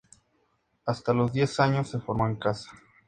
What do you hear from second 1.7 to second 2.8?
se formó en casa.